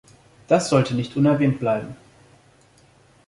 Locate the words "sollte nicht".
0.69-1.15